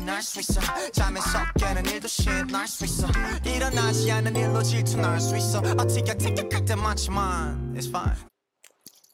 [0.00, 0.58] 날 수 있어
[0.90, 3.06] 잠에서 깨는 일도 shit 날수 있어
[3.44, 8.16] 일어나지 않는 일로 질투 날수 있어 어떻게 티격할 때 많지만 It's fine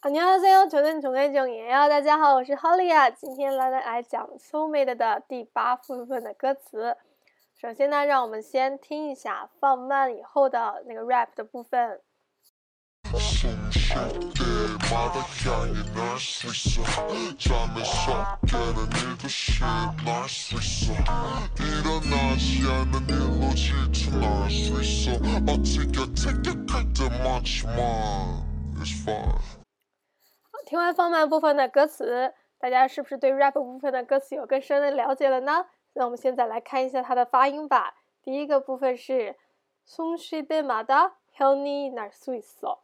[0.02, 6.96] 안녕하세요，九点九跟九爷啊，大家好，我是 Holly 啊，今天来来讲《Soulmate》的第八部分的歌词。
[7.54, 12.00] 首先呢，让我们先听一下放慢以后的那个 rap 的部分。
[30.64, 35.66] 听完放慢部分的歌词，大家是不是对 rap 部分的歌词有更深的了解了呢？
[35.92, 37.94] 那我们现在来看一下它的发音吧。
[38.22, 39.36] 第一个部分是
[39.84, 42.78] 숨쉴때마다향이날수있어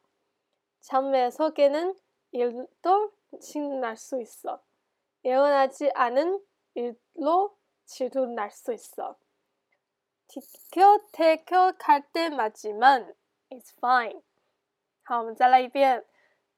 [0.82, 1.94] 잠에서 깨는
[2.32, 4.62] 일도 신날 수 있어.
[5.22, 6.40] 일어나지 않은
[6.74, 9.16] 일로 질투 날수 있어.
[10.28, 13.14] 티격태격 할 때마지만
[13.50, 14.22] it's fine.
[15.04, 16.04] 好，我们再来一遍。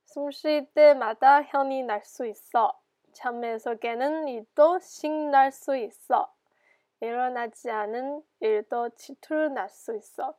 [0.04, 2.80] 숨 쉴 때마다 향이 날 수 있어.
[3.12, 6.32] 잠에서 깨는 일도 신날 수 있어.
[7.00, 10.34] 일어나지 않은 일도 질투를 날 수 있어.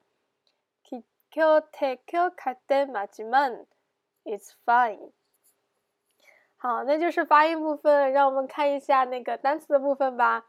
[0.83, 3.65] 티격태격 할 때마지만
[4.25, 5.11] It's fine。
[6.57, 8.11] 好，那就是发音部分。
[8.11, 10.45] 让我们看一下那个单词的部分吧。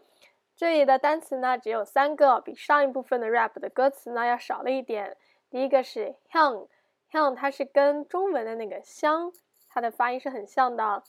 [0.54, 5.16] 这里的单词呢只有三个，比上一部分的 rap 的歌词呢要少了一点。
[5.48, 9.32] 第一个是 향，향 它是跟中文的那个香，
[9.70, 11.02] 它的发音是很像的。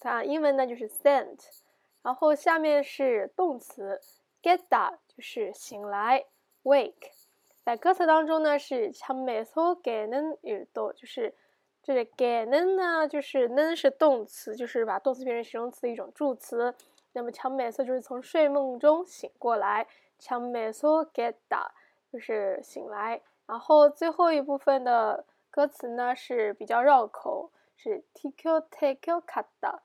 [0.00, 1.38] 它英文呢就是 scent。
[2.02, 4.00] 然后下面是动词
[4.42, 6.24] geta，就是醒来
[6.64, 7.12] wake。
[7.62, 11.36] 在歌词当中呢是참에서깨는일 도， 就是。
[11.85, 16.73] 这里 get 呢，就是는是动词，就是把动词变成形容词的一种助词。
[17.11, 19.85] 那么强美色就是从睡梦中醒過來，
[20.17, 21.67] 強美色 geta
[22.11, 23.21] 就是醒来。
[23.45, 29.77] 然后最后一部分的歌词呢是比较绕口，是 tiko teko kata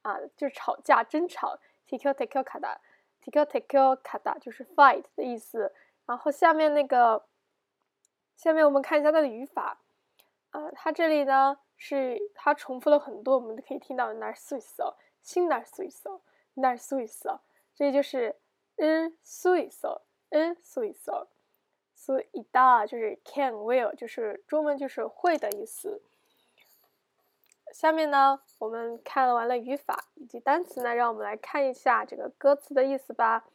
[0.00, 1.58] 啊，就是吵架争吵。
[1.86, 5.70] tiko teko kata，tiko teko kata 就是 fight 的意思。
[6.06, 7.26] 然后下面那个，
[8.38, 9.81] 下面我们看一下它的语法。
[10.51, 17.39] 啊，它这里呢是它重复了很多，我们都可以听到 narciso，新 narciso，narciso，
[17.75, 18.35] 这就是
[18.77, 26.01] n suiso，n suiso，suida 就是 can will，就是中文就是会的意思。
[27.73, 33.45] 下面呢，我们看完了语法以及单词呢，让我们来看一下这个歌词的意思吧。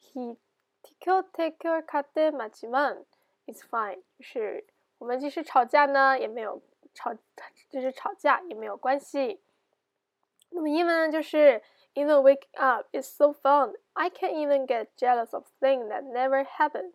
[0.02, 0.38] he
[0.84, 3.06] ticket take your card 마지만
[3.46, 4.66] it's fine 就是
[4.98, 6.62] 我们即使吵架呢也没有
[6.94, 7.14] 吵，
[7.70, 9.42] 就是吵架也没有关系。
[10.50, 11.62] 那么英文呢就是
[11.94, 16.44] even wake up is so fun I can't even get jealous of thing that never
[16.44, 16.94] happened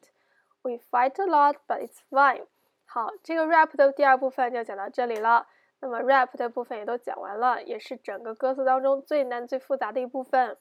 [0.63, 2.47] we fight a lot but it's fine。
[2.85, 5.49] 好，这个 rap 的第二部分就讲到这里了。
[5.81, 10.57] 那么 rap 的部分也都讲完了，也是整个歌词当中最难最复杂的一部分。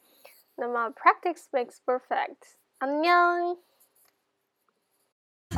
[0.56, 2.56] 那么 practice makes perfect.
[2.80, 3.56] 안녕.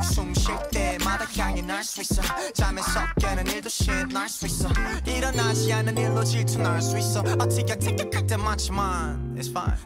[0.01, 2.21] 숨쉴 때마다 향이 날 수 있어
[2.53, 4.67] 잠에서 깨는 일도 shit 날수 있어
[5.05, 9.77] 일어나지 않는 일로 질투 날수 있어 어떻게 택격할 때 많지만 It's fine